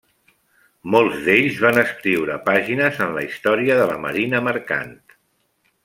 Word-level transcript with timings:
Molts 0.93 1.19
d'ells 1.27 1.59
van 1.65 1.77
escriure 1.83 2.37
pàgines 2.49 2.99
en 3.07 3.13
la 3.19 3.25
història 3.29 3.77
de 3.83 3.87
la 3.93 4.01
marina 4.07 4.45
mercant. 4.51 4.99